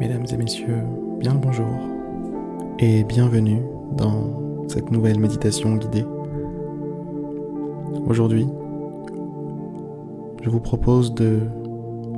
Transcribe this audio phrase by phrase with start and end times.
[0.00, 0.84] Mesdames et messieurs,
[1.18, 1.66] bien le bonjour
[2.78, 3.60] et bienvenue
[3.96, 6.04] dans cette nouvelle méditation guidée.
[8.06, 8.46] Aujourd'hui,
[10.40, 11.40] je vous propose de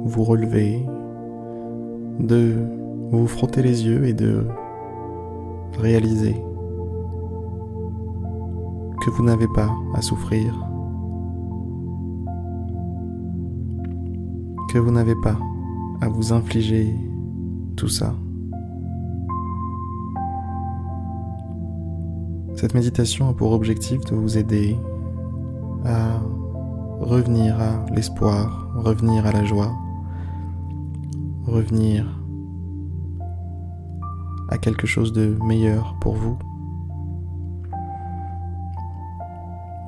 [0.04, 0.86] vous relever,
[2.18, 2.56] de
[3.12, 4.46] vous frotter les yeux et de
[5.78, 6.36] réaliser
[9.02, 10.54] que vous n'avez pas à souffrir,
[14.70, 15.38] que vous n'avez pas
[16.02, 16.94] à vous infliger
[17.88, 18.14] ça.
[22.56, 24.76] Cette méditation a pour objectif de vous aider
[25.84, 26.20] à
[27.00, 29.72] revenir à l'espoir, revenir à la joie,
[31.46, 32.06] revenir
[34.50, 36.38] à quelque chose de meilleur pour vous.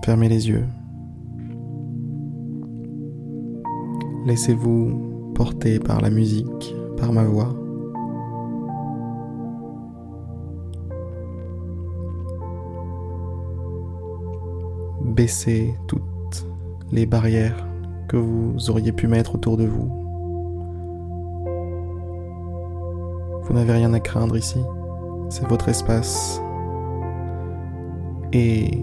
[0.05, 0.67] Fermez les yeux.
[4.25, 7.62] Laissez-vous porter par la musique, par ma voix.
[15.13, 16.47] Baissez toutes
[16.91, 17.69] les barrières
[18.09, 19.93] que vous auriez pu mettre autour de vous.
[23.45, 24.59] Vous n'avez rien à craindre ici,
[25.29, 26.41] c'est votre espace.
[28.33, 28.83] Et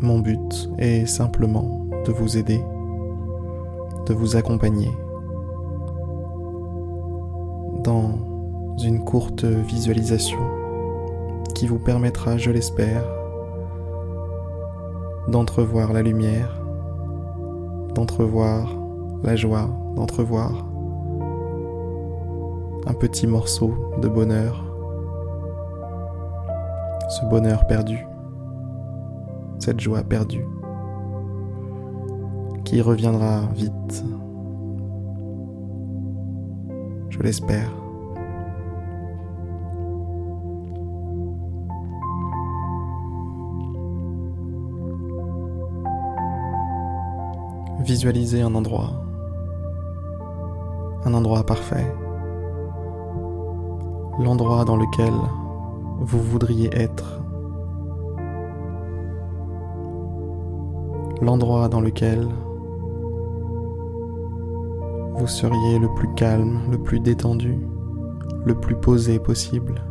[0.00, 2.62] mon but est simplement de vous aider,
[4.06, 4.92] de vous accompagner
[7.82, 8.14] dans
[8.84, 10.38] une courte visualisation
[11.56, 13.17] qui vous permettra, je l'espère,
[15.28, 16.58] d'entrevoir la lumière,
[17.94, 18.74] d'entrevoir
[19.22, 20.66] la joie, d'entrevoir
[22.86, 24.64] un petit morceau de bonheur,
[27.10, 28.06] ce bonheur perdu,
[29.58, 30.46] cette joie perdue,
[32.64, 34.04] qui reviendra vite,
[37.10, 37.87] je l'espère.
[47.80, 48.90] Visualisez un endroit,
[51.04, 51.86] un endroit parfait,
[54.18, 55.12] l'endroit dans lequel
[56.00, 57.20] vous voudriez être,
[61.22, 62.28] l'endroit dans lequel
[65.14, 67.58] vous seriez le plus calme, le plus détendu,
[68.44, 69.84] le plus posé possible.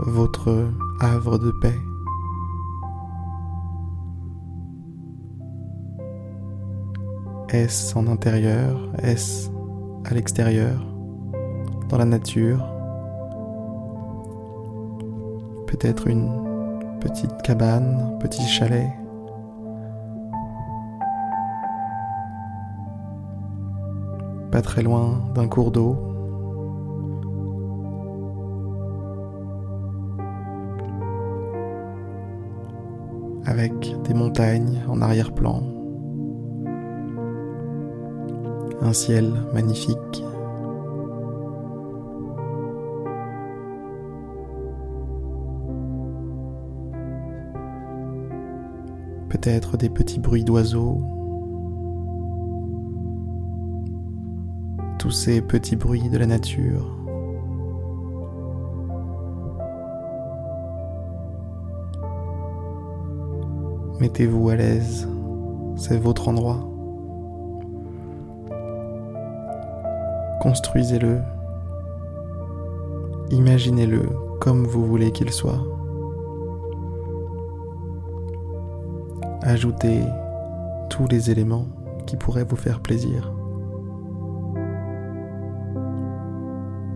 [0.00, 0.70] Votre
[1.00, 1.74] havre de paix.
[7.48, 8.78] Est-ce en intérieur?
[8.98, 9.50] Est-ce
[10.04, 10.86] à l'extérieur?
[11.88, 12.64] Dans la nature?
[15.66, 16.30] Peut-être une
[17.00, 18.90] petite cabane, petit chalet?
[24.52, 26.07] Pas très loin d'un cours d'eau?
[33.48, 35.62] Avec des montagnes en arrière-plan,
[38.82, 40.22] un ciel magnifique.
[49.30, 51.00] Peut-être des petits bruits d'oiseaux,
[54.98, 56.97] tous ces petits bruits de la nature.
[64.00, 65.08] Mettez-vous à l'aise,
[65.76, 66.60] c'est votre endroit.
[70.40, 71.18] Construisez-le,
[73.30, 74.02] imaginez-le
[74.40, 75.60] comme vous voulez qu'il soit.
[79.42, 80.02] Ajoutez
[80.90, 81.66] tous les éléments
[82.06, 83.32] qui pourraient vous faire plaisir.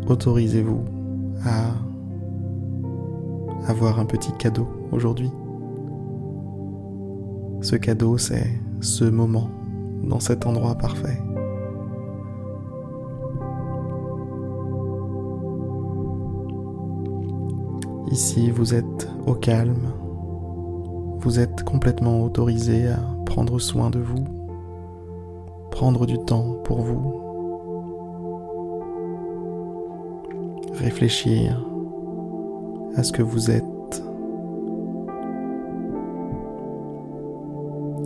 [0.06, 0.84] Autorisez-vous
[1.44, 1.72] à
[3.69, 5.32] avoir un petit cadeau aujourd'hui.
[7.62, 9.49] Ce cadeau, c'est ce moment
[10.03, 11.23] dans cet endroit parfait.
[18.11, 19.93] Ici, vous êtes au calme.
[21.20, 24.25] Vous êtes complètement autorisé à prendre soin de vous,
[25.70, 27.20] prendre du temps pour vous,
[30.75, 31.65] réfléchir
[32.97, 33.71] à ce que vous êtes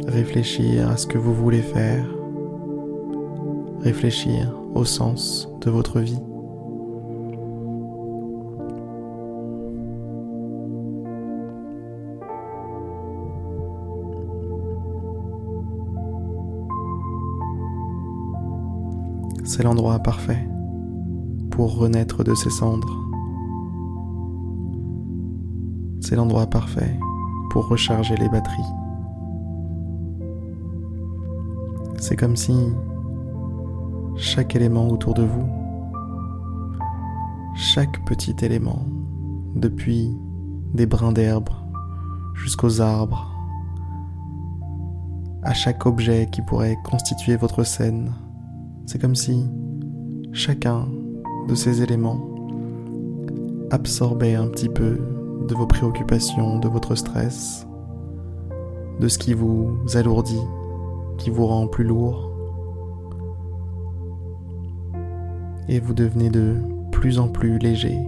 [0.06, 2.06] réfléchir à ce que vous voulez faire,
[3.80, 6.18] réfléchir au sens de votre vie.
[19.44, 20.46] C'est l'endroit parfait
[21.50, 23.06] pour renaître de ses cendres.
[26.00, 26.98] C'est l'endroit parfait
[27.50, 28.85] pour recharger les batteries.
[32.16, 32.72] C'est comme si
[34.16, 35.46] chaque élément autour de vous,
[37.54, 38.86] chaque petit élément,
[39.54, 40.16] depuis
[40.72, 41.50] des brins d'herbe
[42.32, 43.36] jusqu'aux arbres,
[45.42, 48.14] à chaque objet qui pourrait constituer votre scène,
[48.86, 49.44] c'est comme si
[50.32, 50.88] chacun
[51.48, 52.30] de ces éléments
[53.70, 54.98] absorbait un petit peu
[55.46, 57.66] de vos préoccupations, de votre stress,
[59.00, 60.40] de ce qui vous alourdit,
[61.18, 62.30] qui vous rend plus lourd.
[65.68, 66.56] Et vous devenez de
[66.92, 67.98] plus en plus léger.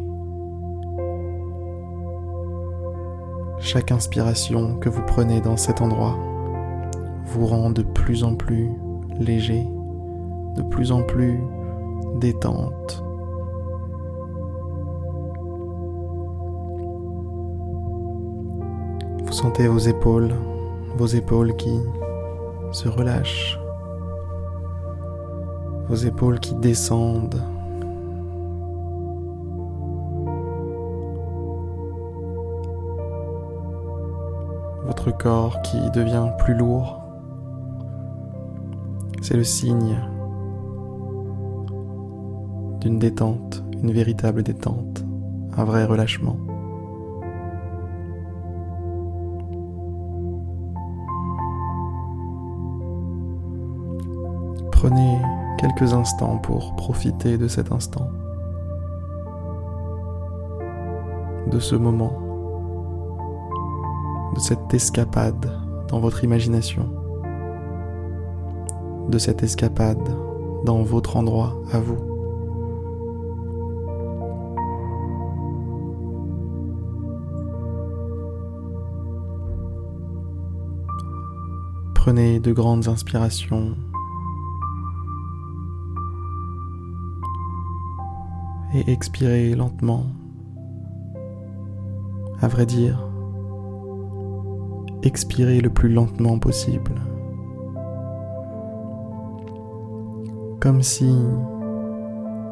[3.59, 6.17] Chaque inspiration que vous prenez dans cet endroit
[7.27, 8.71] vous rend de plus en plus
[9.19, 9.67] léger,
[10.57, 11.41] de plus en plus
[12.21, 13.05] détente.
[19.25, 20.33] Vous sentez vos épaules,
[20.97, 21.79] vos épaules qui
[22.73, 23.59] se relâchent,
[25.89, 27.43] vos épaules qui descendent.
[34.87, 37.01] Votre corps qui devient plus lourd.
[39.23, 39.99] C'est le signe
[42.81, 45.05] d'une détente, une véritable détente,
[45.57, 46.37] un vrai relâchement.
[54.81, 55.21] Prenez
[55.59, 58.13] quelques instants pour profiter de cet instant,
[61.51, 62.13] de ce moment,
[64.37, 65.53] de cette escapade
[65.89, 66.89] dans votre imagination,
[69.09, 69.99] de cette escapade
[70.65, 71.99] dans votre endroit à vous.
[81.97, 83.75] Prenez de grandes inspirations
[88.75, 90.05] et expirez lentement.
[92.41, 93.09] À vrai dire,
[95.03, 96.95] expirez le plus lentement possible.
[100.61, 101.15] Comme si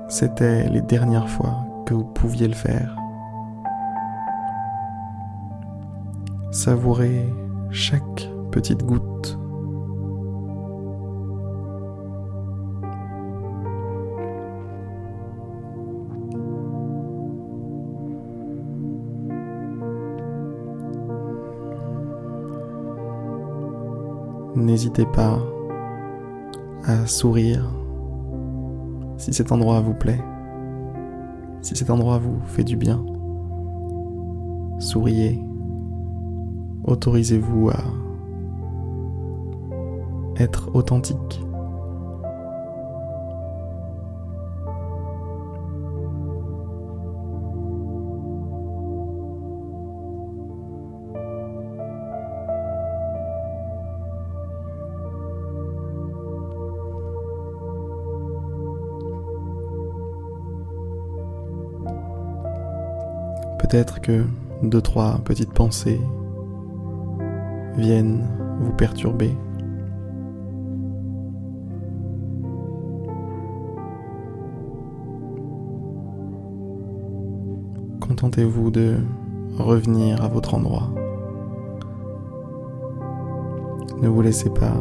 [0.08, 2.96] c'était les dernières fois que vous pouviez le faire.
[6.52, 7.28] Savourez
[7.70, 9.38] chaque petite goutte
[24.56, 25.38] N'hésitez pas
[26.86, 27.70] à sourire
[29.18, 30.20] si cet endroit vous plaît,
[31.60, 33.04] si cet endroit vous fait du bien.
[34.78, 35.44] Souriez,
[36.84, 37.84] autorisez-vous à
[40.38, 41.45] être authentique.
[63.58, 64.25] Peut-être que
[64.62, 66.00] deux, trois petites pensées
[67.76, 68.25] viennent
[68.60, 69.36] vous perturber.
[78.00, 78.96] Contentez-vous de
[79.58, 80.90] revenir à votre endroit.
[84.00, 84.75] Ne vous laissez pas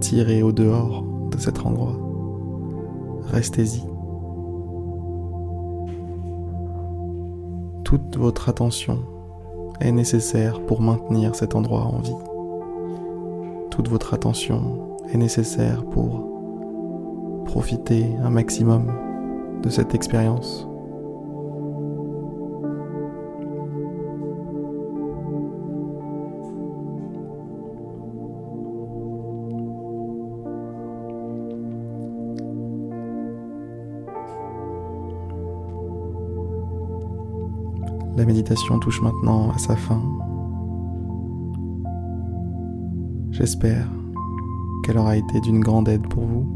[0.00, 1.96] tirer au dehors de cet endroit.
[3.28, 3.95] Restez-y.
[7.86, 8.98] Toute votre attention
[9.78, 12.16] est nécessaire pour maintenir cet endroit en vie.
[13.70, 18.92] Toute votre attention est nécessaire pour profiter un maximum
[19.62, 20.66] de cette expérience.
[38.16, 40.00] La méditation touche maintenant à sa fin.
[43.30, 43.86] J'espère
[44.82, 46.46] qu'elle aura été d'une grande aide pour vous.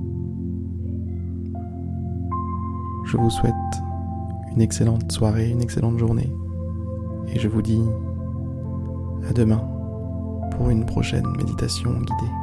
[3.05, 3.53] Je vous souhaite
[4.55, 6.33] une excellente soirée, une excellente journée.
[7.35, 7.85] Et je vous dis
[9.29, 9.63] à demain
[10.53, 12.40] pour une prochaine méditation guidée.